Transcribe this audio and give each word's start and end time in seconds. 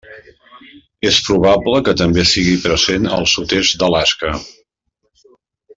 És 1.09 1.19
probable 1.27 1.83
que 1.89 1.95
també 2.01 2.23
sigui 2.31 2.57
present 2.65 3.07
al 3.19 3.29
sud-est 3.35 3.79
d'Alaska. 3.85 4.33